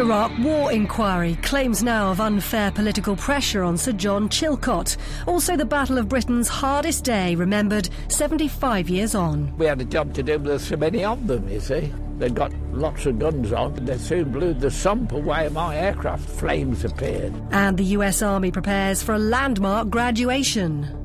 [0.00, 4.96] Iraq War Inquiry claims now of unfair political pressure on Sir John Chilcot.
[5.26, 9.54] Also, the Battle of Britain's hardest day, remembered 75 years on.
[9.58, 11.92] We had a job to do, but there's so many of them, you see.
[12.16, 13.74] They've got lots of guns on.
[13.74, 16.26] They soon blew the sump away of my aircraft.
[16.30, 17.34] Flames appeared.
[17.50, 20.99] And the US Army prepares for a landmark graduation.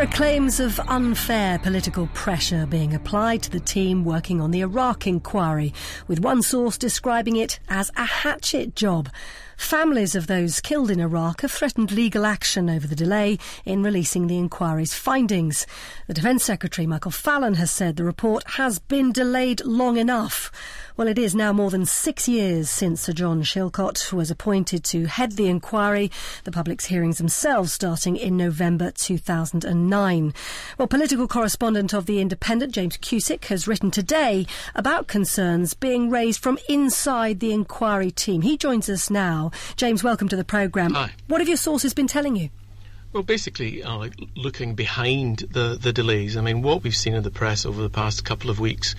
[0.00, 4.62] There are claims of unfair political pressure being applied to the team working on the
[4.62, 5.74] Iraq inquiry,
[6.08, 9.10] with one source describing it as a hatchet job.
[9.60, 14.26] Families of those killed in Iraq have threatened legal action over the delay in releasing
[14.26, 15.64] the inquiry's findings.
[16.08, 20.50] The Defence Secretary, Michael Fallon, has said the report has been delayed long enough.
[20.96, 25.06] Well, it is now more than six years since Sir John Chilcot was appointed to
[25.06, 26.10] head the inquiry,
[26.44, 30.34] the public's hearings themselves starting in November 2009.
[30.76, 36.42] Well, political correspondent of The Independent, James Cusick, has written today about concerns being raised
[36.42, 38.42] from inside the inquiry team.
[38.42, 39.49] He joins us now.
[39.76, 40.94] James, welcome to the programme.
[40.94, 41.12] Hi.
[41.26, 42.50] What have your sources been telling you?
[43.12, 47.30] Well, basically, uh, looking behind the, the delays, I mean, what we've seen in the
[47.30, 48.94] press over the past couple of weeks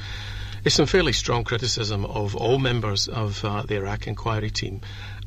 [0.66, 4.82] is some fairly strong criticism of all members of uh, the Iraq inquiry team.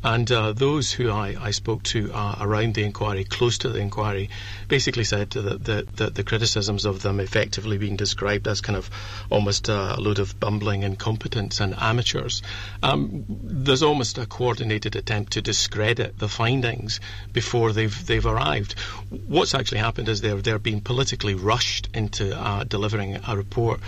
[0.05, 3.79] And uh, those who I, I spoke to uh, around the inquiry, close to the
[3.79, 4.29] inquiry,
[4.69, 8.91] basically said that, that, that the criticisms of them effectively being described as kind of
[9.31, 12.43] almost a load of bumbling incompetence and amateurs.
[12.83, 17.01] Um, there's almost a coordinated attempt to discredit the findings
[17.33, 18.79] before they've they've arrived.
[19.09, 23.81] What's actually happened is they're they're being politically rushed into uh, delivering a report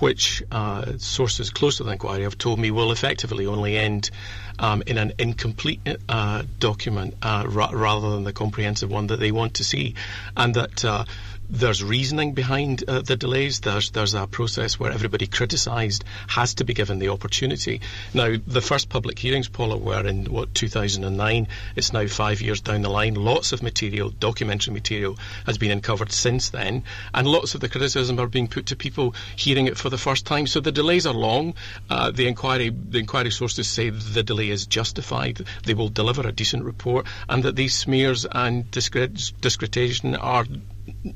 [0.00, 4.10] which uh, sources close to the inquiry have told me will effectively only end
[4.58, 9.32] um, in an incomplete uh, document uh, ra- rather than the comprehensive one that they
[9.32, 9.94] want to see,
[10.36, 11.04] and that uh,
[11.50, 13.60] there's reasoning behind uh, the delays.
[13.60, 17.80] There's there's a process where everybody criticised has to be given the opportunity.
[18.12, 21.48] Now, the first public hearings, Paula, were in what 2009.
[21.74, 23.14] It's now five years down the line.
[23.14, 28.20] Lots of material, documentary material, has been uncovered since then, and lots of the criticism
[28.20, 30.46] are being put to people hearing it for the first time.
[30.46, 31.54] So the delays are long.
[31.88, 35.46] Uh, the inquiry the inquiry sources say the delay is justified.
[35.64, 40.44] They will deliver a decent report, and that these smears and discredit- discreditation are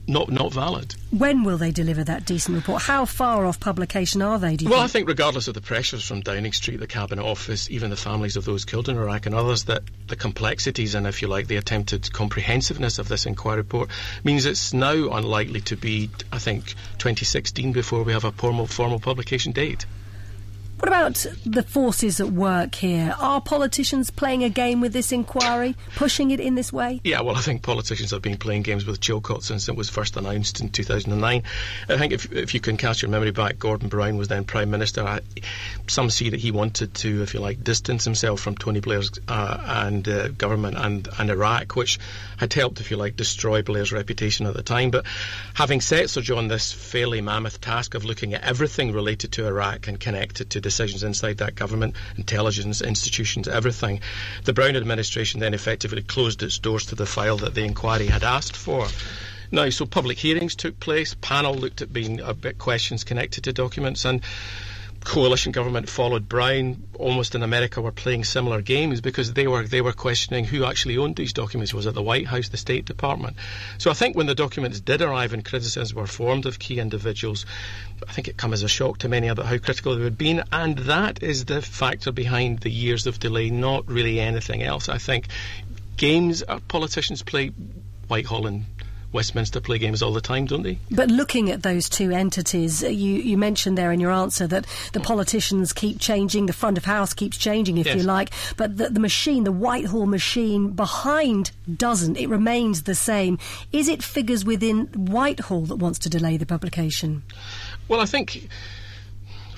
[0.06, 0.94] not not valid.
[1.10, 2.82] When will they deliver that decent report?
[2.82, 4.56] How far off publication are they?
[4.56, 4.90] Do you well, think?
[4.90, 8.36] I think regardless of the pressures from Downing Street, the Cabinet Office, even the families
[8.36, 11.56] of those killed in Iraq and others, that the complexities and, if you like, the
[11.56, 13.90] attempted comprehensiveness of this inquiry report
[14.24, 19.00] means it's now unlikely to be, I think, 2016 before we have a formal formal
[19.00, 19.86] publication date.
[20.82, 23.14] What about the forces at work here?
[23.20, 27.00] Are politicians playing a game with this inquiry, pushing it in this way?
[27.04, 30.16] Yeah, well, I think politicians have been playing games with Chilcot since it was first
[30.16, 31.44] announced in 2009.
[31.88, 34.72] I think if, if you can cast your memory back, Gordon Brown was then Prime
[34.72, 35.04] Minister.
[35.04, 35.20] I,
[35.86, 39.58] some see that he wanted to, if you like, distance himself from Tony Blair's uh,
[39.64, 42.00] and uh, government and, and Iraq, which
[42.38, 44.90] had helped, if you like, destroy Blair's reputation at the time.
[44.90, 45.06] But
[45.54, 49.86] having set Sir John this fairly mammoth task of looking at everything related to Iraq
[49.86, 54.00] and connected to decisions inside that government, intelligence, institutions, everything.
[54.44, 58.24] The Brown administration then effectively closed its doors to the file that the inquiry had
[58.24, 58.88] asked for.
[59.50, 62.22] Now, so public hearings took place, panel looked at being
[62.56, 64.22] questions connected to documents, and
[65.04, 66.88] coalition government followed Brown.
[66.98, 70.98] Almost in America, were playing similar games because they were they were questioning who actually
[70.98, 71.74] owned these documents.
[71.74, 73.36] Was it the White House, the State Department?
[73.78, 77.44] So I think when the documents did arrive and criticisms were formed of key individuals,
[78.08, 80.44] I think it came as a shock to many about how critical they had been,
[80.52, 84.88] and that is the factor behind the years of delay, not really anything else.
[84.88, 85.26] I think
[85.96, 87.52] games uh, politicians play
[88.08, 88.64] Whitehall and
[89.12, 90.78] Westminster play games all the time, don't they?
[90.90, 94.66] But looking at those two entities, uh, you, you mentioned there in your answer that
[94.92, 97.96] the politicians keep changing, the front of house keeps changing, if Yes.
[97.96, 102.16] you like, but the, the machine, the Whitehall machine behind doesn't.
[102.16, 103.38] It remains the same.
[103.72, 107.22] Is it figures within Whitehall that wants to delay the publication?
[107.88, 108.48] Well, I think.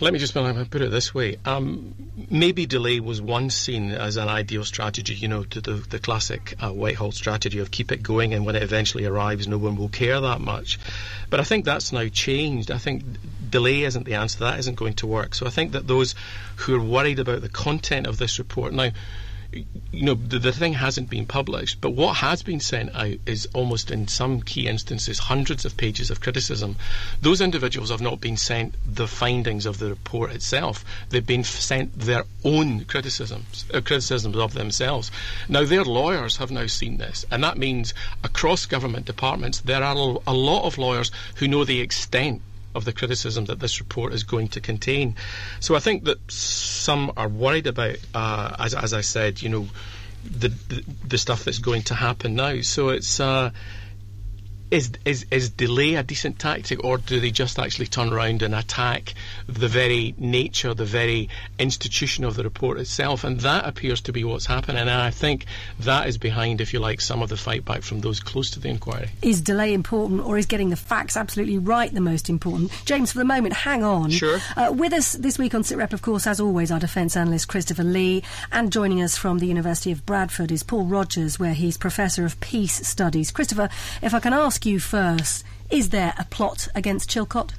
[0.01, 1.37] Let me just put it this way.
[1.45, 1.95] Um,
[2.29, 6.55] maybe delay was once seen as an ideal strategy, you know, to the, the classic
[6.61, 9.89] uh, Whitehall strategy of keep it going and when it eventually arrives, no one will
[9.89, 10.81] care that much.
[11.31, 12.73] But I think that's now changed.
[12.73, 13.05] I think
[13.49, 14.41] delay isn't the answer.
[14.41, 15.35] That isn't going to work.
[15.35, 16.17] So I think that those
[16.57, 18.91] who are worried about the content of this report now,
[19.93, 23.47] you know, the, the thing hasn't been published, but what has been sent out is
[23.55, 26.77] almost in some key instances hundreds of pages of criticism.
[27.21, 30.85] Those individuals have not been sent the findings of the report itself.
[31.11, 35.11] They've been sent their own criticisms, uh, criticisms of themselves.
[35.49, 39.97] Now, their lawyers have now seen this, and that means across government departments there are
[40.27, 42.43] a lot of lawyers who know the extent
[42.75, 45.17] of the criticism that this report is going to contain.
[45.61, 49.69] So I think that some are worried about, uh, as, as I said, you know,
[50.25, 52.61] the, the, the stuff that's going to happen now.
[52.63, 53.21] So it's.
[53.21, 53.51] Uh,
[54.71, 58.55] is, is, is delay a decent tactic, or do they just actually turn around and
[58.55, 59.15] attack
[59.47, 61.29] the very nature, the very
[61.59, 63.25] institution of the report itself?
[63.25, 64.81] And that appears to be what's happening.
[64.81, 65.47] And I think
[65.81, 68.61] that is behind, if you like, some of the fight back from those close to
[68.61, 69.11] the inquiry.
[69.23, 72.73] Is delay important, or is getting the facts absolutely right the most important?
[72.85, 74.11] James, for the moment, hang on.
[74.11, 74.41] Sure.
[74.57, 77.85] Uh, with us this week on SitRep, of course, as always, our defence analyst Christopher
[77.85, 82.25] Lee, and joining us from the University of Bradford is Paul Rogers, where he's Professor
[82.25, 83.31] of Peace Studies.
[83.31, 83.69] Christopher,
[84.03, 85.45] if I can ask you first.
[85.71, 87.51] Is there a plot against Chilcot?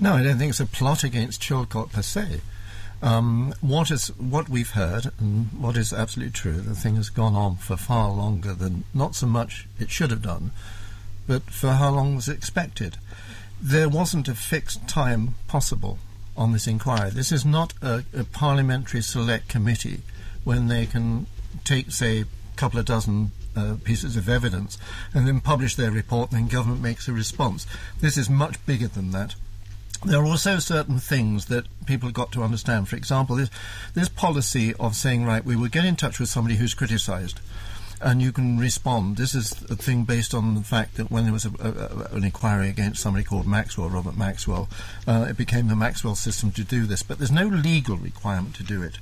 [0.00, 2.40] No, I don't think it's a plot against Chilcot per se.
[3.00, 7.34] Um, what is what we've heard, and what is absolutely true, the thing has gone
[7.34, 10.50] on for far longer than not so much it should have done,
[11.26, 12.96] but for how long was expected.
[13.60, 15.98] There wasn't a fixed time possible
[16.36, 17.10] on this inquiry.
[17.10, 20.02] This is not a, a parliamentary select committee
[20.44, 21.26] when they can
[21.64, 22.24] take, say,
[22.58, 24.76] couple of dozen uh, pieces of evidence
[25.14, 27.66] and then publish their report, and then government makes a response.
[28.00, 29.34] This is much bigger than that.
[30.04, 32.88] There are also certain things that people have got to understand.
[32.88, 33.50] For example, this,
[33.94, 37.40] this policy of saying, right, we will get in touch with somebody who's criticised
[38.00, 39.16] and you can respond.
[39.16, 42.24] This is a thing based on the fact that when there was a, a, an
[42.24, 44.68] inquiry against somebody called Maxwell, Robert Maxwell,
[45.06, 48.62] uh, it became the Maxwell system to do this, but there's no legal requirement to
[48.62, 48.98] do it.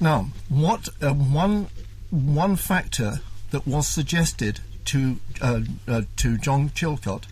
[0.00, 1.68] Now, what uh, one
[2.10, 3.20] one factor
[3.50, 7.24] that was suggested to uh, uh, to John Chilcot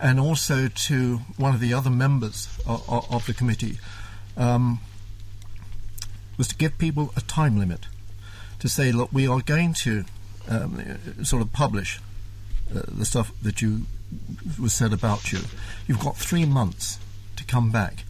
[0.00, 3.78] and also to one of the other members of, of the committee
[4.36, 4.80] um,
[6.36, 7.86] was to give people a time limit
[8.58, 10.04] to say, look, we are going to
[10.48, 12.00] um, sort of publish
[12.74, 13.86] uh, the stuff that you
[14.60, 15.40] was said about you.
[15.86, 16.98] You've got three months
[17.36, 18.04] to come back.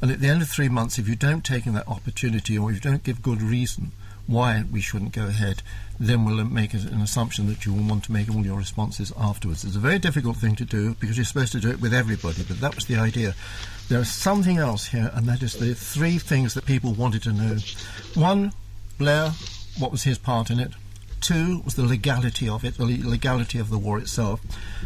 [0.00, 2.70] And at the end of three months, if you don't take in that opportunity or
[2.70, 3.92] if you don't give good reason
[4.26, 5.62] why we shouldn't go ahead,
[6.00, 9.64] then we'll make an assumption that you will want to make all your responses afterwards.
[9.64, 12.42] It's a very difficult thing to do because you're supposed to do it with everybody,
[12.46, 13.34] but that was the idea.
[13.88, 17.58] There's something else here, and that is the three things that people wanted to know.
[18.14, 18.52] One,
[18.98, 19.32] Blair,
[19.78, 20.72] what was his part in it?
[21.24, 24.42] Two was the legality of it, the legality of the war itself.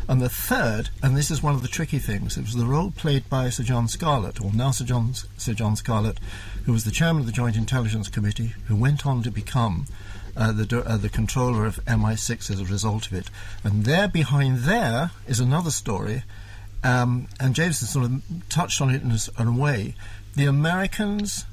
[0.06, 2.92] And the third, and this is one of the tricky things, it was the role
[2.92, 6.20] played by Sir John Scarlett, or now Sir John, Sir John Scarlett,
[6.64, 9.86] who was the chairman of the Joint Intelligence Committee, who went on to become
[10.36, 13.30] uh, the, uh, the controller of MI6 as a result of it.
[13.64, 16.22] And there, behind there, is another story,
[16.84, 19.96] um, and James has sort of touched on it in a, in a way.
[20.36, 21.46] The Americans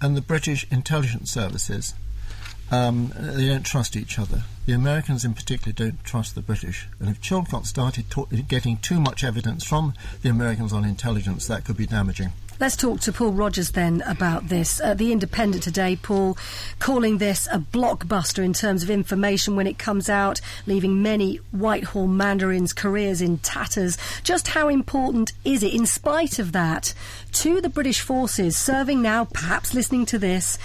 [0.00, 1.94] and the British intelligence services
[2.70, 4.44] um, they don't trust each other.
[4.66, 6.88] The Americans, in particular, don't trust the British.
[6.98, 11.64] And if Chilcot started ta- getting too much evidence from the Americans on intelligence, that
[11.64, 12.32] could be damaging.
[12.60, 14.80] Let's talk to Paul Rogers then about this.
[14.80, 16.38] Uh, the Independent today, Paul,
[16.78, 22.06] calling this a blockbuster in terms of information when it comes out, leaving many Whitehall
[22.06, 23.98] mandarins' careers in tatters.
[24.22, 26.94] Just how important is it, in spite of that,
[27.32, 30.56] to the British forces serving now, perhaps listening to this?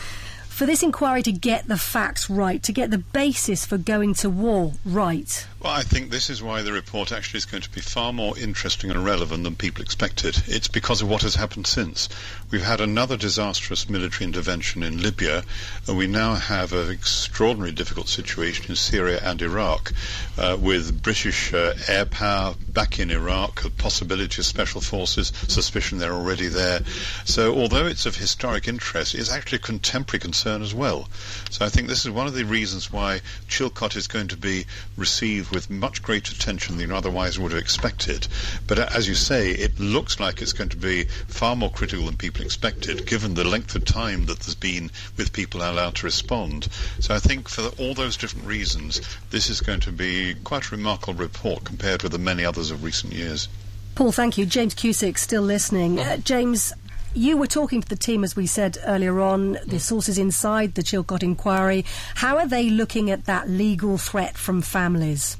[0.60, 4.30] For this inquiry to get the facts right, to get the basis for going to
[4.30, 5.48] war right?
[5.62, 8.40] Well, I think this is why the report actually is going to be far more
[8.40, 10.42] interesting and relevant than people expected.
[10.48, 12.08] It's because of what has happened since.
[12.50, 15.44] We've had another disastrous military intervention in Libya,
[15.86, 19.92] and we now have an extraordinarily difficult situation in Syria and Iraq,
[20.38, 25.98] uh, with British uh, air power back in Iraq, the possibility of special forces, suspicion
[25.98, 26.80] they're already there.
[27.26, 31.10] So, although it's of historic interest, it's actually a contemporary concern as well.
[31.50, 34.66] So, I think this is one of the reasons why Chilcot is going to be
[34.96, 38.28] received with much greater attention than you otherwise would have expected.
[38.68, 42.18] But as you say, it looks like it's going to be far more critical than
[42.18, 46.68] people expected, given the length of time that there's been with people allowed to respond.
[47.00, 50.76] So I think for all those different reasons, this is going to be quite a
[50.76, 53.48] remarkable report compared with the many others of recent years.
[53.96, 54.46] Paul, thank you.
[54.46, 56.00] James Cusick still listening.
[56.00, 56.74] Uh, James,
[57.20, 60.82] you were talking to the team, as we said earlier on, the sources inside the
[60.82, 61.84] Chilcot inquiry.
[62.16, 65.36] How are they looking at that legal threat from families?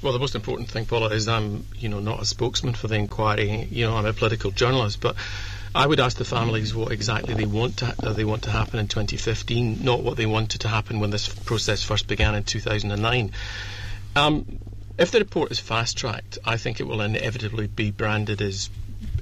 [0.00, 2.94] Well, the most important thing, Paula, is I'm, you know, not a spokesman for the
[2.94, 3.66] inquiry.
[3.68, 5.16] You know, I'm a political journalist, but
[5.74, 8.78] I would ask the families what exactly they want to uh, they want to happen
[8.78, 13.32] in 2015, not what they wanted to happen when this process first began in 2009.
[14.14, 14.60] Um,
[14.98, 18.70] if the report is fast tracked, I think it will inevitably be branded as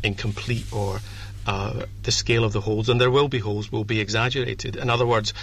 [0.03, 1.01] incomplete or
[1.47, 4.77] uh, the scale of the holes, and there will be holes, will be exaggerated.
[4.77, 5.35] In other words,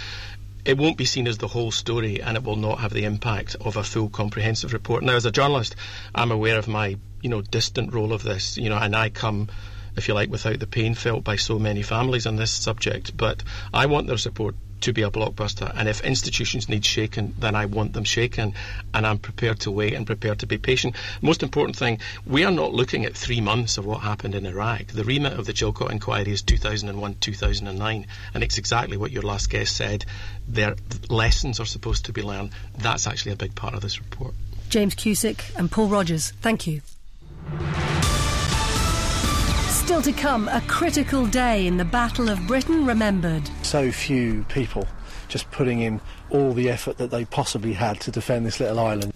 [0.64, 3.56] it won't be seen as the whole story and it will not have the impact
[3.60, 5.02] of a full comprehensive report.
[5.02, 5.74] Now, as a journalist,
[6.14, 9.48] I'm aware of my, you know, distant role of this, you know, and I come,
[9.96, 13.16] if you like, without the pain felt by so many families on this subject.
[13.16, 13.42] But
[13.72, 15.70] I want their support to be a blockbuster.
[15.74, 18.54] And if institutions need shaken, then I want them shaken.
[18.94, 20.96] And I'm prepared to wait and prepared to be patient.
[21.20, 24.88] Most important thing, we are not looking at three months of what happened in Iraq.
[24.88, 28.06] The remit of the Chilcot inquiry is 2001 2009.
[28.34, 30.04] And it's exactly what your last guest said.
[30.48, 30.76] Their
[31.08, 32.50] lessons are supposed to be learned.
[32.78, 34.34] That's actually a big part of this report.
[34.68, 36.80] James Cusick and Paul Rogers, thank you.
[39.90, 43.50] Still to come, a critical day in the Battle of Britain remembered.
[43.62, 44.86] So few people
[45.26, 49.09] just putting in all the effort that they possibly had to defend this little island.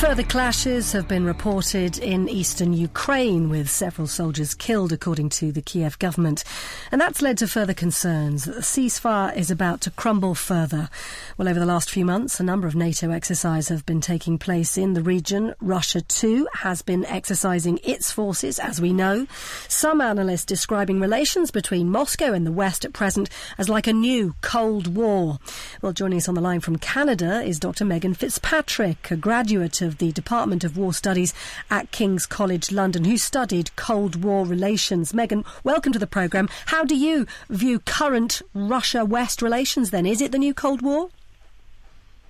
[0.00, 5.60] Further clashes have been reported in eastern Ukraine, with several soldiers killed, according to the
[5.60, 6.42] Kiev government.
[6.90, 10.88] And that's led to further concerns that the ceasefire is about to crumble further.
[11.36, 14.78] Well, over the last few months, a number of NATO exercises have been taking place
[14.78, 15.54] in the region.
[15.60, 19.26] Russia, too, has been exercising its forces, as we know.
[19.68, 23.28] Some analysts describing relations between Moscow and the West at present
[23.58, 25.38] as like a new Cold War.
[25.82, 27.84] Well, joining us on the line from Canada is Dr.
[27.84, 31.34] Megan Fitzpatrick, a graduate of the Department of War Studies
[31.70, 35.12] at King's College London, who studied Cold War relations.
[35.14, 36.48] Megan, welcome to the programme.
[36.66, 40.06] How do you view current Russia West relations then?
[40.06, 41.10] Is it the new Cold War?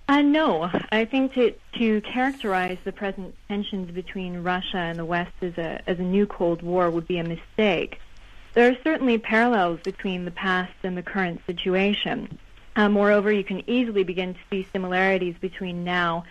[0.09, 5.31] Uh, no, I think to, to characterize the present tensions between Russia and the West
[5.40, 8.00] as a, as a new Cold War would be a mistake.
[8.55, 12.38] There are certainly parallels between the past and the current situation.
[12.75, 16.25] Uh, moreover, you can easily begin to see similarities between now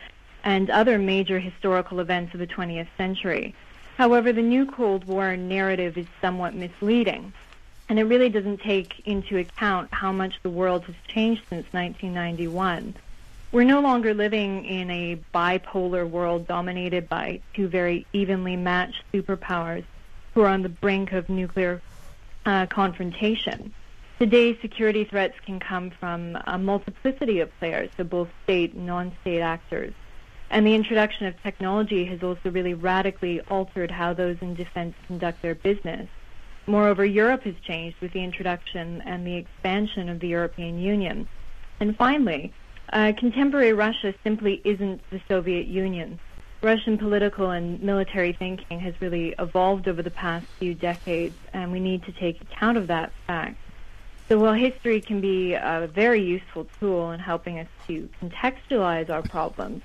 [0.43, 3.55] and other major historical events of the 20th century.
[3.97, 7.33] However, the new Cold War narrative is somewhat misleading,
[7.89, 12.95] and it really doesn't take into account how much the world has changed since 1991.
[13.51, 19.83] We're no longer living in a bipolar world dominated by two very evenly matched superpowers
[20.33, 21.81] who are on the brink of nuclear
[22.45, 23.73] uh, confrontation.
[24.19, 29.41] Today's security threats can come from a multiplicity of players, so both state and non-state
[29.41, 29.93] actors.
[30.51, 35.41] And the introduction of technology has also really radically altered how those in defense conduct
[35.41, 36.09] their business.
[36.65, 41.27] Moreover, Europe has changed with the introduction and the expansion of the European Union.
[41.79, 42.51] And finally,
[42.91, 46.19] uh, contemporary Russia simply isn't the Soviet Union.
[46.61, 51.79] Russian political and military thinking has really evolved over the past few decades, and we
[51.79, 53.57] need to take account of that fact.
[54.27, 59.21] So while history can be a very useful tool in helping us to contextualize our
[59.21, 59.81] problems,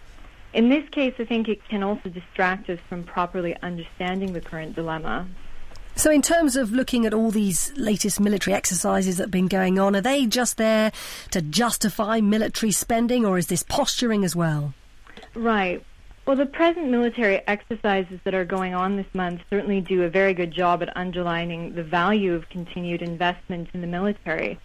[0.54, 4.74] in this case, I think it can also distract us from properly understanding the current
[4.74, 5.26] dilemma.
[5.96, 9.78] So, in terms of looking at all these latest military exercises that have been going
[9.78, 10.92] on, are they just there
[11.30, 14.74] to justify military spending, or is this posturing as well?
[15.34, 15.84] Right.
[16.26, 20.32] Well, the present military exercises that are going on this month certainly do a very
[20.32, 24.58] good job at underlining the value of continued investment in the military.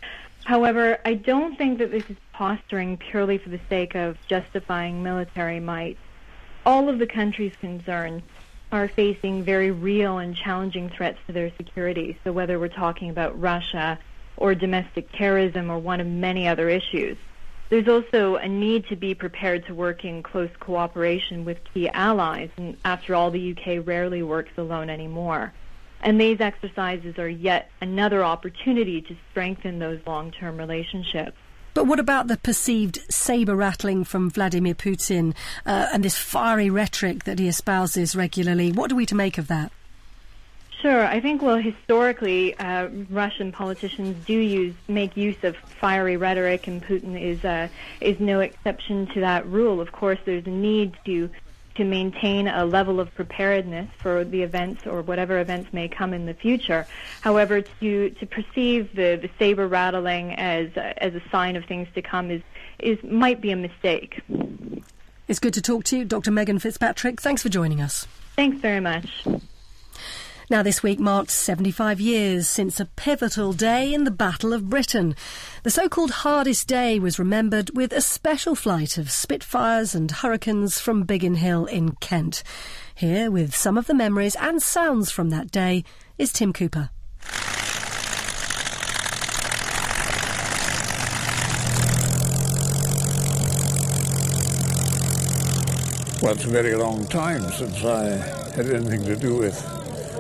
[0.50, 5.60] However, I don't think that this is posturing purely for the sake of justifying military
[5.60, 5.96] might.
[6.66, 8.24] All of the countries concerned
[8.72, 12.18] are facing very real and challenging threats to their security.
[12.24, 14.00] So whether we're talking about Russia
[14.38, 17.20] or domestic terrorism or one of many other issues.
[17.70, 22.50] There's also a need to be prepared to work in close cooperation with key allies,
[22.58, 25.54] and after all, the UK rarely works alone anymore.
[26.02, 31.38] And these exercises are yet another opportunity to strengthen those long term relationships.
[31.74, 35.34] But what about the perceived saber rattling from Vladimir Putin
[35.66, 38.72] uh, and this fiery rhetoric that he espouses regularly?
[38.72, 39.72] What are we to make of that?
[40.82, 41.06] Sure.
[41.06, 46.82] I think, well, historically, uh, Russian politicians do use make use of fiery rhetoric, and
[46.82, 47.68] Putin is uh,
[48.00, 49.82] is no exception to that rule.
[49.82, 51.30] Of course, there's a need to
[51.76, 56.26] to maintain a level of preparedness for the events or whatever events may come in
[56.26, 56.86] the future.
[57.22, 62.02] However, to to perceive the, the saber rattling as as a sign of things to
[62.02, 62.42] come is
[62.80, 64.22] is might be a mistake.
[65.28, 66.32] It's good to talk to you, Dr.
[66.32, 67.22] Megan Fitzpatrick.
[67.22, 68.08] Thanks for joining us.
[68.36, 69.26] Thanks very much.
[70.52, 75.16] Now, this week marked 75 years since a pivotal day in the Battle of Britain.
[75.62, 80.80] The so called hardest day was remembered with a special flight of Spitfires and Hurricanes
[80.80, 82.42] from Biggin Hill in Kent.
[82.96, 85.84] Here, with some of the memories and sounds from that day,
[86.18, 86.90] is Tim Cooper.
[96.24, 98.06] Well, it's a very long time since I
[98.56, 99.79] had anything to do with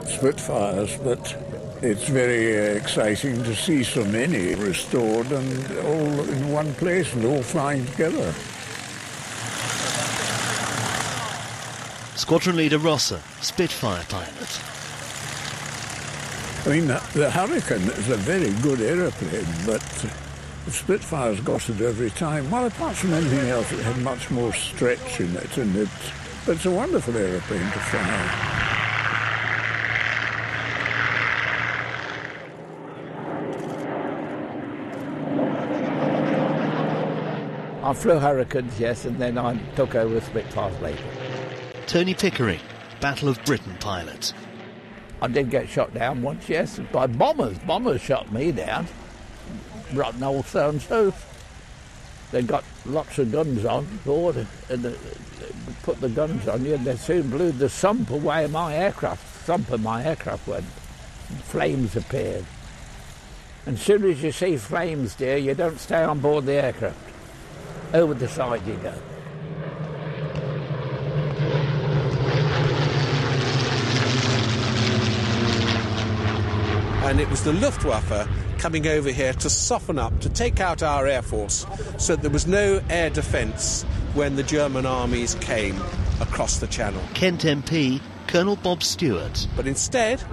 [0.09, 1.35] Spitfires, but
[1.81, 7.25] it's very uh, exciting to see so many restored and all in one place and
[7.25, 8.33] all flying together.
[12.15, 14.61] Squadron leader Rosser, Spitfire pilot.
[16.65, 19.81] I mean, the Hurricane is a very good aeroplane, but
[20.65, 22.51] the Spitfire's got it every time.
[22.51, 25.89] Well, apart from anything else, it had much more stretch in it, and it,
[26.45, 28.48] it's a wonderful aeroplane to fly.
[37.89, 41.03] I flew Hurricanes, yes, and then I took over Spitfires later.
[41.87, 42.59] Tony Pickering,
[43.01, 44.31] Battle of Britain pilot.
[45.23, 47.57] I did get shot down once, yes, by bombers.
[47.57, 48.85] Bombers shot me down.
[49.91, 51.11] Rotten old and so.
[52.29, 54.95] They got lots of guns on board and they
[55.81, 59.47] put the guns on you, and they soon blew the sump away my aircraft.
[59.47, 60.65] Sump of my aircraft went.
[61.45, 62.45] Flames appeared.
[63.65, 66.97] And as soon as you see flames, dear, you don't stay on board the aircraft.
[67.93, 68.93] Over the side you go.
[77.09, 78.29] and it was the Luftwaffe
[78.59, 81.65] coming over here to soften up, to take out our air force,
[81.97, 83.81] so there was no air defence
[84.13, 85.81] when the German armies came
[86.21, 87.01] across the channel.
[87.15, 89.47] Kent MP, Colonel Bob Stewart.
[89.55, 90.23] But instead,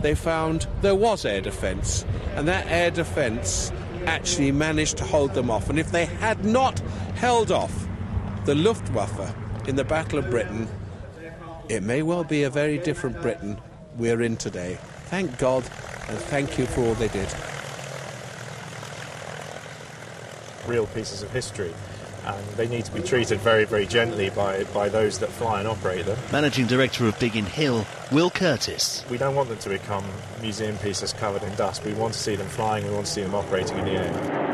[0.00, 3.70] they found there was air defence, and that air defence
[4.08, 5.68] actually managed to hold them off.
[5.68, 6.80] And if they had not
[7.14, 7.86] held off
[8.46, 9.34] the Luftwaffe
[9.68, 10.66] in the Battle of Britain,
[11.68, 13.60] it may well be a very different Britain
[13.98, 14.78] we're in today.
[15.06, 15.62] Thank God
[16.08, 17.28] and thank you for all they did.
[20.66, 21.74] Real pieces of history.
[22.28, 25.68] And they need to be treated very, very gently by, by those that fly and
[25.68, 26.18] operate them.
[26.30, 29.02] Managing Director of Biggin Hill, Will Curtis.
[29.10, 30.04] We don't want them to become
[30.42, 31.84] museum pieces covered in dust.
[31.84, 34.47] We want to see them flying, we want to see them operating in the air.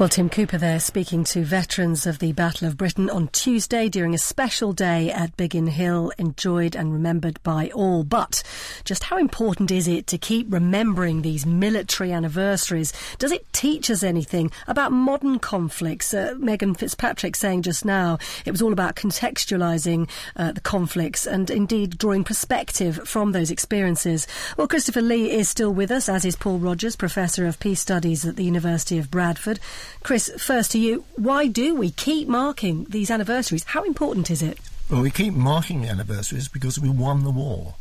[0.00, 4.14] Well, Tim Cooper there speaking to veterans of the Battle of Britain on Tuesday during
[4.14, 8.02] a special day at Biggin Hill, enjoyed and remembered by all.
[8.02, 8.42] But
[8.86, 12.94] just how important is it to keep remembering these military anniversaries?
[13.18, 16.14] Does it teach us anything about modern conflicts?
[16.14, 21.50] Uh, Megan Fitzpatrick saying just now it was all about contextualising uh, the conflicts and
[21.50, 24.26] indeed drawing perspective from those experiences.
[24.56, 28.24] Well, Christopher Lee is still with us, as is Paul Rogers, Professor of Peace Studies
[28.24, 29.60] at the University of Bradford.
[30.02, 33.64] Chris, first to you, why do we keep marking these anniversaries?
[33.64, 34.58] How important is it?
[34.90, 37.74] Well, we keep marking the anniversaries because we won the war,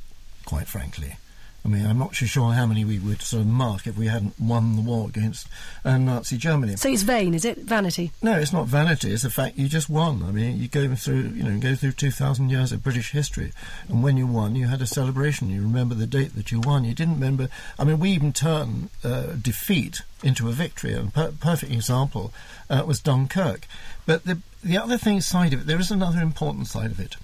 [0.45, 1.17] quite frankly.
[1.65, 4.39] I mean, I'm not sure how many we would sort of mark if we hadn't
[4.39, 5.47] won the war against
[5.83, 6.77] uh, Nazi Germany.
[6.77, 7.57] So it's vain, is it?
[7.57, 8.11] Vanity?
[8.21, 9.11] No, it's not vanity.
[9.11, 10.23] It's the fact you just won.
[10.23, 13.51] I mean, you go through, you know, go through 2,000 years of British history,
[13.89, 15.49] and when you won, you had a celebration.
[15.49, 16.85] You remember the date that you won.
[16.85, 17.49] You didn't remember.
[17.77, 20.93] I mean, we even turn uh, defeat into a victory.
[20.93, 22.33] A per- perfect example
[22.69, 23.67] uh, was Dunkirk.
[24.05, 27.15] But the the other thing side of it, there is another important side of it.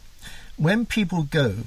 [0.57, 1.63] When people go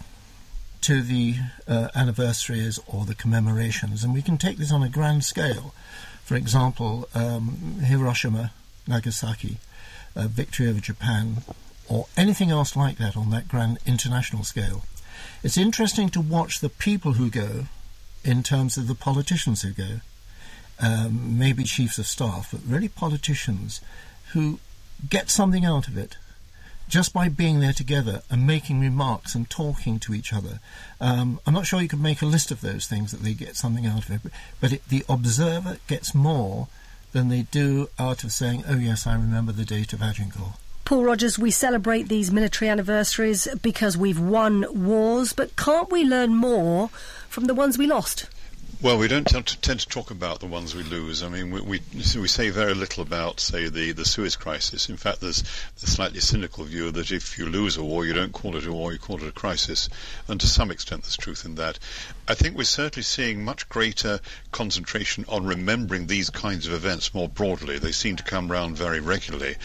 [0.83, 1.37] to the
[1.67, 5.75] uh, anniversaries or the commemorations, and we can take this on a grand scale.
[6.25, 8.53] For example, um, Hiroshima,
[8.87, 9.59] Nagasaki,
[10.14, 11.38] uh, victory over Japan,
[11.88, 14.85] or anything else like that on that grand international scale.
[15.43, 17.67] It's interesting to watch the people who go
[18.25, 20.01] in terms of the politicians who go.
[20.81, 23.81] Um, maybe chiefs of staff, but really politicians
[24.33, 24.61] who
[25.09, 26.17] get something out of it
[26.88, 30.61] just by being there together and making remarks and talking to each other.
[31.01, 33.57] Um, I'm not sure you could make a list of those things that they get
[33.57, 36.68] something out of it, but, but it, the observer gets more
[37.12, 40.55] than they do out of saying, oh, yes, I remember the date of Agincourt.
[40.85, 46.35] Paul Rogers, we celebrate these military anniversaries because we've won wars, but can't we learn
[46.35, 46.88] more
[47.29, 48.27] from the ones we lost?
[48.81, 51.25] Well, we don't tend to, tend to talk about the ones we lose.
[51.25, 54.88] I mean, we, we, we say very little about, say, the, the Suez crisis.
[54.88, 55.43] In fact, there's
[55.81, 58.73] the slightly cynical view that if you lose a war, you don't call it a
[58.73, 59.88] war, you call it a crisis.
[60.29, 61.81] And to some extent, there's truth in that.
[62.29, 64.21] I think we're certainly seeing much greater
[64.53, 67.81] concentration on remembering these kinds of events more broadly.
[67.81, 69.57] They seem to come round very regularly.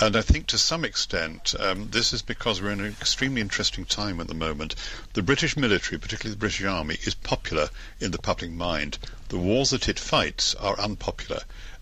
[0.00, 3.84] And I think to some extent, um, this is because we're in an extremely interesting
[3.84, 4.74] time at the moment.
[5.12, 7.68] The British military, particularly the British Army, is popular
[8.00, 8.98] in the public mind.
[9.28, 11.40] The wars that it fights are unpopular.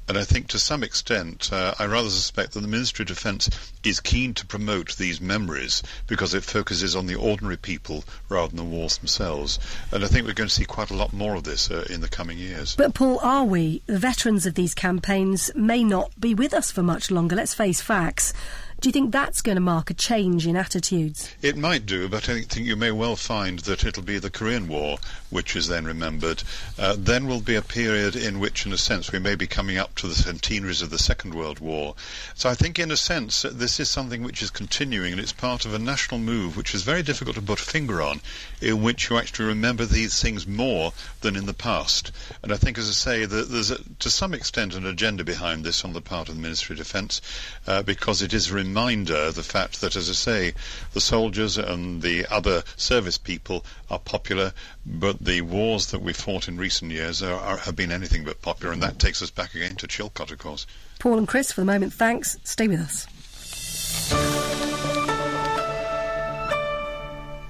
[0.08, 3.48] And I think to some extent, uh, I rather suspect that the Ministry of Defence
[3.84, 8.56] is keen to promote these memories because it focuses on the ordinary people rather than
[8.56, 9.60] the wars themselves.
[9.92, 12.00] And I think we're going to see quite a lot more of this uh, in
[12.00, 12.74] the coming years.
[12.74, 13.82] But, Paul, are we?
[13.86, 17.36] The veterans of these campaigns may not be with us for much longer.
[17.36, 18.34] Let's face facts.
[18.82, 21.32] Do you think that's going to mark a change in attitudes?
[21.40, 24.66] It might do, but I think you may well find that it'll be the Korean
[24.66, 24.98] War
[25.32, 26.42] which is then remembered.
[26.78, 29.78] Uh, then will be a period in which, in a sense, we may be coming
[29.78, 31.94] up to the centenaries of the Second World War.
[32.34, 35.64] So I think, in a sense, this is something which is continuing, and it's part
[35.64, 38.20] of a national move which is very difficult to put a finger on,
[38.60, 40.92] in which you actually remember these things more
[41.22, 42.12] than in the past.
[42.42, 45.64] And I think, as I say, that there's a, to some extent an agenda behind
[45.64, 47.22] this on the part of the Ministry of Defence,
[47.66, 50.52] uh, because it is a reminder of the fact that, as I say,
[50.92, 54.52] the soldiers and the other service people are popular,
[54.84, 58.42] but the wars that we fought in recent years are, are, have been anything but
[58.42, 60.66] popular, and that takes us back again to Chilcot, of course.
[60.98, 62.36] Paul and Chris, for the moment, thanks.
[62.44, 63.06] Stay with us.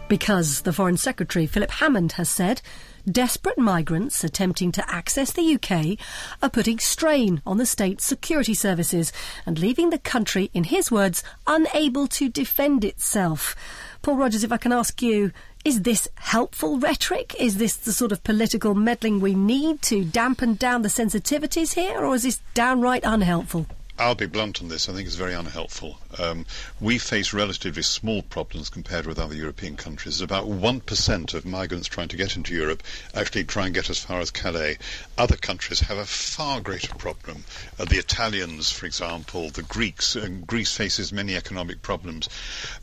[0.09, 2.61] Because the Foreign Secretary, Philip Hammond, has said
[3.11, 5.99] desperate migrants attempting to access the UK
[6.43, 9.11] are putting strain on the state's security services
[9.47, 13.57] and leaving the country, in his words, unable to defend itself.
[14.03, 15.33] Paul Rogers, if I can ask you,
[15.65, 17.37] is this helpful rhetoric?
[17.39, 22.05] Is this the sort of political meddling we need to dampen down the sensitivities here,
[22.05, 23.67] or is this downright unhelpful?
[23.99, 24.89] I'll be blunt on this.
[24.89, 25.99] I think it's very unhelpful.
[26.19, 26.47] Um,
[26.81, 30.21] we face relatively small problems compared with other European countries.
[30.23, 32.83] About 1% of migrants trying to get into Europe
[33.15, 34.79] actually try and get as far as Calais.
[35.19, 37.45] Other countries have a far greater problem.
[37.79, 40.17] Uh, the Italians, for example, the Greeks.
[40.17, 42.29] Uh, Greece faces many economic problems.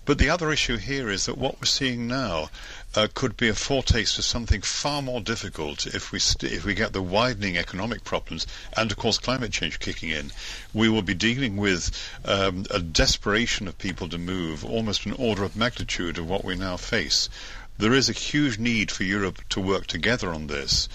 [0.06, 2.50] But the other issue here is that what we're seeing now
[2.96, 6.74] uh, could be a foretaste of something far more difficult if we st- if we
[6.74, 10.32] get the widening economic problems and of course climate change kicking in.
[10.74, 11.92] We will be dealing with
[12.26, 16.56] um, a desperation of people to move, almost an order of magnitude of what we
[16.56, 17.30] now face.
[17.78, 20.90] There is a huge need for Europe to work together on this,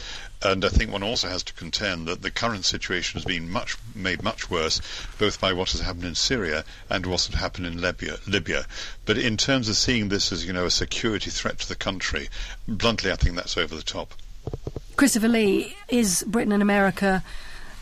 [0.44, 3.76] and I think one also has to contend that the current situation has been much
[3.94, 4.80] made much worse,
[5.18, 8.18] both by what has happened in Syria and what has happened in Libya.
[8.26, 8.66] Libya.
[9.06, 12.28] But in terms of seeing this as you know a security threat to the country,
[12.68, 14.14] bluntly, I think that's over the top.
[14.96, 17.24] Christopher Lee, is Britain and America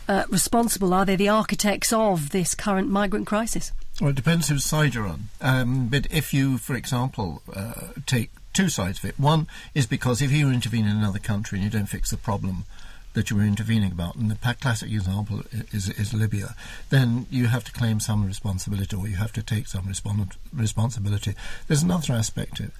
[0.07, 0.93] uh, responsible?
[0.93, 3.71] Are they the architects of this current migrant crisis?
[4.01, 5.29] Well, it depends whose side you're on.
[5.39, 9.19] Um, but if you, for example, uh, take two sides of it.
[9.19, 12.65] One is because if you intervene in another country and you don't fix the problem
[13.13, 16.55] that you were intervening about, and the classic example is, is Libya,
[16.89, 21.35] then you have to claim some responsibility or you have to take some respons- responsibility.
[21.67, 22.71] There's another aspect to it,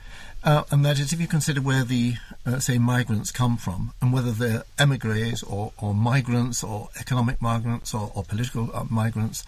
[0.44, 4.12] uh, and that is if you consider where the, uh, say, migrants come from, and
[4.12, 9.46] whether they're emigres or, or migrants or economic migrants or, or political uh, migrants,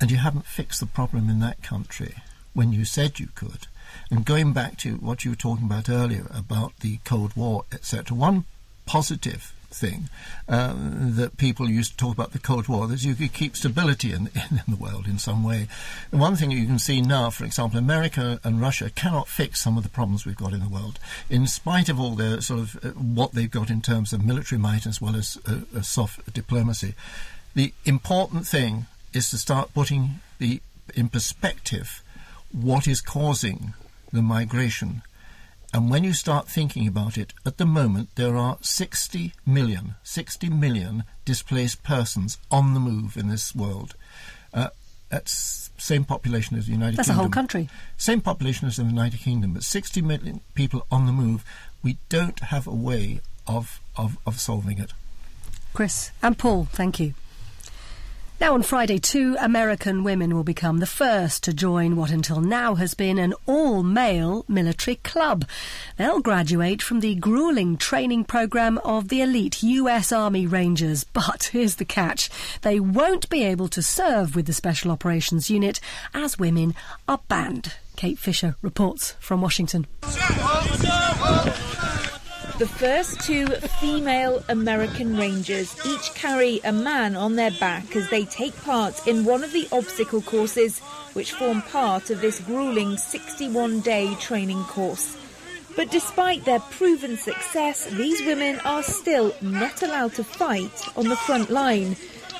[0.00, 2.14] and you haven't fixed the problem in that country
[2.54, 3.66] when you said you could,
[4.10, 8.16] and going back to what you were talking about earlier about the Cold War, etc.,
[8.16, 8.44] one
[8.86, 10.08] positive thing
[10.48, 14.12] uh, that people used to talk about the Cold War that you could keep stability
[14.12, 15.68] in, in, the world in some way.
[16.10, 19.76] And one thing you can see now, for example, America and Russia cannot fix some
[19.76, 22.84] of the problems we've got in the world, in spite of all their sort of
[22.84, 26.94] uh, what they've got in terms of military might as well as uh, soft diplomacy.
[27.54, 30.60] The important thing is to start putting the
[30.94, 32.02] in perspective
[32.50, 33.74] what is causing
[34.12, 35.02] the migration.
[35.72, 40.48] And when you start thinking about it, at the moment there are 60 million, 60
[40.48, 43.94] million displaced persons on the move in this world.
[44.54, 44.68] Uh,
[45.10, 47.16] that's same population as the United that's Kingdom.
[47.16, 47.68] That's a whole country.
[47.96, 51.44] Same population as the United Kingdom, but 60 million people on the move.
[51.82, 54.92] We don't have a way of, of, of solving it.
[55.72, 57.14] Chris and Paul, thank you.
[58.40, 62.76] Now, on Friday, two American women will become the first to join what until now
[62.76, 65.44] has been an all male military club.
[65.96, 71.02] They'll graduate from the grueling training program of the elite US Army Rangers.
[71.02, 72.30] But here's the catch
[72.62, 75.80] they won't be able to serve with the Special Operations Unit
[76.14, 76.76] as women
[77.08, 77.72] are banned.
[77.96, 79.84] Kate Fisher reports from Washington.
[82.58, 83.46] The first two
[83.80, 89.24] female American Rangers each carry a man on their back as they take part in
[89.24, 90.80] one of the obstacle courses
[91.12, 95.16] which form part of this grueling 61 day training course.
[95.76, 101.14] But despite their proven success, these women are still not allowed to fight on the
[101.14, 101.94] front line.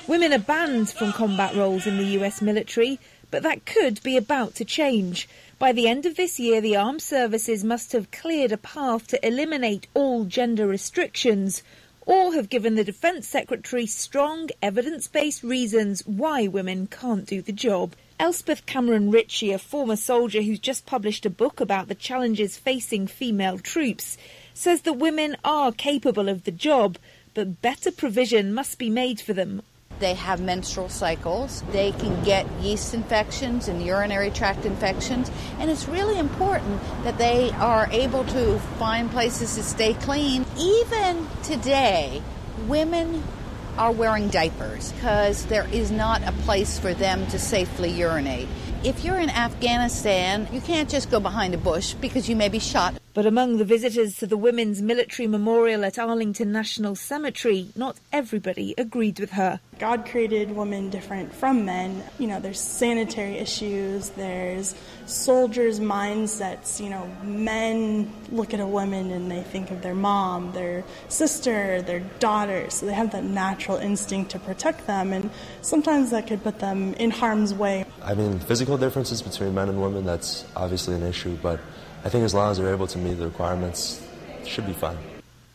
[0.09, 2.99] Women are banned from combat roles in the US military,
[3.31, 5.27] but that could be about to change.
[5.59, 9.27] By the end of this year, the armed services must have cleared a path to
[9.27, 11.63] eliminate all gender restrictions
[12.05, 17.51] or have given the Defence Secretary strong evidence based reasons why women can't do the
[17.51, 17.93] job.
[18.19, 23.05] Elspeth Cameron Ritchie, a former soldier who's just published a book about the challenges facing
[23.05, 24.17] female troops,
[24.53, 26.97] says that women are capable of the job,
[27.33, 29.61] but better provision must be made for them
[29.99, 31.63] they have menstrual cycles.
[31.71, 35.29] They can get yeast infections and urinary tract infections.
[35.59, 40.45] And it's really important that they are able to find places to stay clean.
[40.57, 42.21] Even today,
[42.67, 43.23] women
[43.77, 48.47] are wearing diapers because there is not a place for them to safely urinate.
[48.83, 52.59] If you're in Afghanistan, you can't just go behind a bush because you may be
[52.59, 52.98] shot.
[53.13, 58.75] But among the visitors to the Women's Military Memorial at Arlington National Cemetery, not everybody
[58.77, 59.59] agreed with her.
[59.79, 62.03] God created women different from men.
[62.19, 66.79] You know, there's sanitary issues, there's soldiers' mindsets.
[66.79, 71.81] You know, men look at a woman and they think of their mom, their sister,
[71.81, 76.43] their daughter, so they have that natural instinct to protect them, and sometimes that could
[76.43, 77.85] put them in harm's way.
[78.03, 81.59] I mean, physical differences between men and women, that's obviously an issue, but
[82.03, 84.05] I think as long as they're able to meet the requirements,
[84.41, 84.97] it should be fine.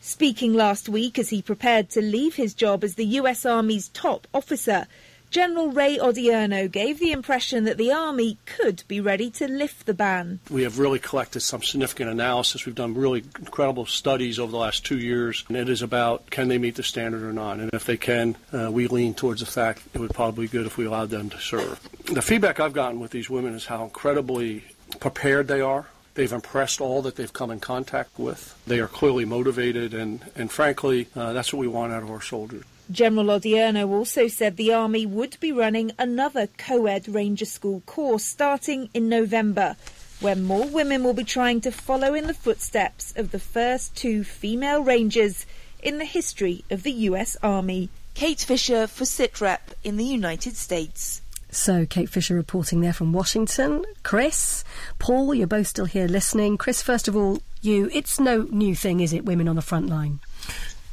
[0.01, 4.27] Speaking last week as he prepared to leave his job as the US Army's top
[4.33, 4.85] officer,
[5.31, 9.93] General Ray Odierno gave the impression that the Army could be ready to lift the
[9.93, 10.39] ban.
[10.49, 12.65] We have really collected some significant analysis.
[12.65, 16.47] We've done really incredible studies over the last two years, and it is about can
[16.47, 17.59] they meet the standard or not.
[17.59, 20.67] And if they can, uh, we lean towards the fact it would probably be good
[20.67, 21.79] if we allowed them to serve.
[22.05, 24.63] The feedback I've gotten with these women is how incredibly
[24.99, 28.57] prepared they are They've impressed all that they've come in contact with.
[28.65, 32.21] They are clearly motivated, and, and frankly, uh, that's what we want out of our
[32.21, 32.63] soldiers.
[32.89, 38.23] General Odierno also said the Army would be running another co ed Ranger School course
[38.23, 39.75] starting in November,
[40.21, 44.23] where more women will be trying to follow in the footsteps of the first two
[44.23, 45.45] female Rangers
[45.83, 47.89] in the history of the US Army.
[48.13, 51.21] Kate Fisher for SITREP in the United States.
[51.55, 53.85] So, Kate Fisher reporting there from Washington.
[54.03, 54.65] Chris,
[54.99, 56.57] Paul, you're both still here listening.
[56.57, 59.87] Chris, first of all, you, it's no new thing, is it, women on the front
[59.87, 60.19] line?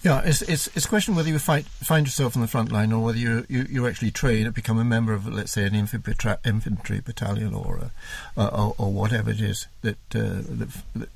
[0.02, 2.92] Yeah, it's, it's, it's a question whether you fight, find yourself on the front line
[2.92, 5.74] or whether you, you, you actually train and become a member of, let's say, an
[5.74, 7.90] infantry, battalion or,
[8.36, 10.68] uh, or, or whatever it is that, uh, that,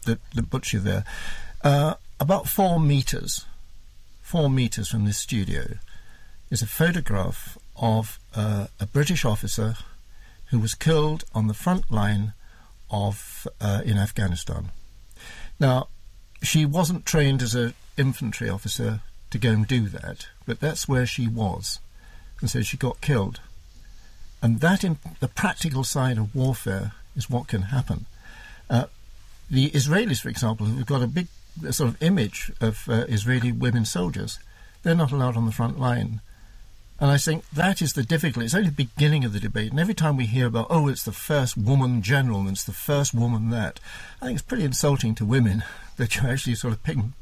[0.04, 1.04] that, that, puts you there.
[1.62, 3.46] Uh, about four metres,
[4.22, 5.74] four metres from this studio,
[6.50, 9.76] is a photograph of uh, a British officer
[10.46, 12.32] who was killed on the front line
[12.90, 14.70] of uh, in Afghanistan.
[15.58, 15.88] Now,
[16.42, 21.06] she wasn't trained as an infantry officer to go and do that, but that's where
[21.06, 21.80] she was,
[22.40, 23.40] and so she got killed.
[24.42, 28.06] And that, in the practical side of warfare, is what can happen.
[28.68, 28.84] Uh,
[29.50, 31.28] the Israelis, for example, who've got a big
[31.70, 34.38] sort of image of uh, Israeli women soldiers,
[34.82, 36.20] they're not allowed on the front line
[36.98, 38.46] and I think that is the difficulty.
[38.46, 39.70] It's only the beginning of the debate.
[39.70, 42.72] And every time we hear about, oh, it's the first woman general and it's the
[42.72, 43.80] first woman that,
[44.22, 45.62] I think it's pretty insulting to women
[45.96, 47.12] that you're actually sort of picking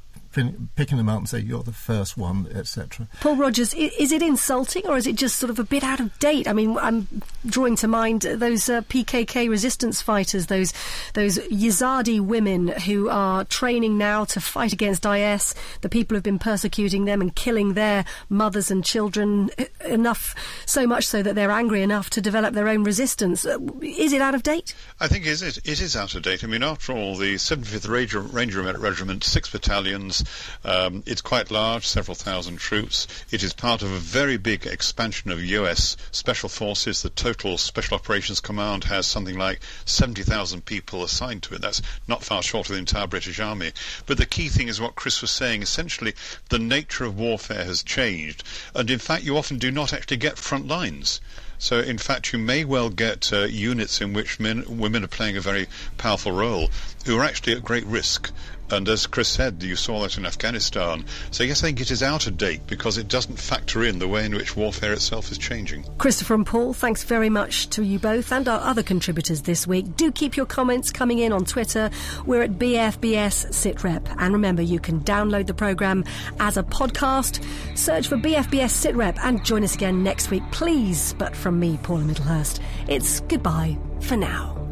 [0.77, 3.09] picking them out and say you're the first one, etc.
[3.21, 6.19] Paul Rogers, is it insulting or is it just sort of a bit out of
[6.19, 6.49] date?
[6.49, 7.07] I mean, I'm
[7.47, 10.73] drawing to mind those uh, PKK resistance fighters, those
[11.15, 16.39] those Yazidi women who are training now to fight against IS, the people who've been
[16.39, 19.51] persecuting them and killing their mothers and children
[19.85, 20.35] enough,
[20.67, 23.47] so much so that they're angry enough to develop their own resistance.
[23.47, 24.75] Uh, is it out of date?
[25.01, 26.45] I think it is, it is out of date.
[26.45, 30.24] I mean, after all, the 75th Ranger, Ranger Regiment, six battalions,
[30.65, 33.07] um, it's quite large, several thousand troops.
[33.31, 35.97] It is part of a very big expansion of U.S.
[36.11, 37.03] Special Forces.
[37.03, 41.61] The total Special Operations Command has something like 70,000 people assigned to it.
[41.61, 43.73] That's not far short of the entire British Army.
[44.07, 45.63] But the key thing is what Chris was saying.
[45.63, 46.15] Essentially,
[46.49, 48.43] the nature of warfare has changed.
[48.75, 51.21] And in fact, you often do not actually get front lines.
[51.59, 55.37] So, in fact, you may well get uh, units in which men, women are playing
[55.37, 56.71] a very powerful role
[57.07, 58.31] who are actually at great risk.
[58.71, 61.05] And as Chris said, you saw that in Afghanistan.
[61.31, 64.09] So yes, I think it is out of date because it doesn't factor in the
[64.09, 65.85] way in which warfare itself is changing.
[65.99, 69.97] Christopher and Paul, thanks very much to you both and our other contributors this week.
[69.97, 71.91] Do keep your comments coming in on Twitter.
[72.27, 74.15] We're at BFBS SitRep.
[74.19, 76.05] And remember, you can download the programme
[76.41, 77.45] as a podcast.
[77.77, 81.15] Search for BFBS SitRep and join us again next week, please.
[81.19, 84.64] But from me, Paula Middlehurst, it's goodbye for now.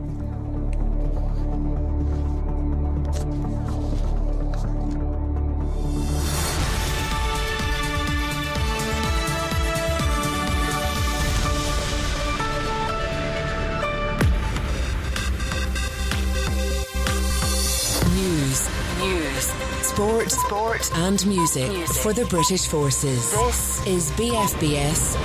[20.02, 23.30] Sport, sport, and music, for the British forces.
[23.30, 25.16] This is BFBS